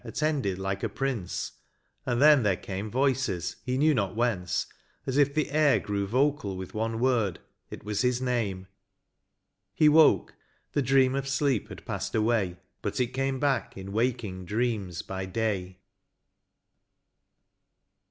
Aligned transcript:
Attended 0.03 0.57
like 0.57 0.81
a 0.81 0.89
prince; 0.89 1.51
and 2.07 2.19
then 2.19 2.41
there 2.41 2.57
came 2.57 2.89
Voices, 2.89 3.57
he 3.63 3.77
knew 3.77 3.93
not 3.93 4.15
whence— 4.15 4.65
as 5.05 5.15
if 5.15 5.31
the 5.31 5.51
air 5.51 5.77
Grew 5.79 6.07
vocal 6.07 6.57
with 6.57 6.73
one 6.73 6.99
word— 6.99 7.37
it 7.69 7.83
was 7.83 8.01
his 8.01 8.19
name: 8.19 8.65
He 9.75 9.87
woke— 9.87 10.33
the 10.73 10.81
dream 10.81 11.13
of 11.13 11.27
sleep 11.27 11.69
had 11.69 11.85
passed 11.85 12.15
away, 12.15 12.57
But 12.81 12.99
it 12.99 13.13
came 13.13 13.39
back 13.39 13.77
in 13.77 13.91
waking 13.91 14.45
dreams 14.45 15.03
by 15.03 15.27
day. 15.27 15.77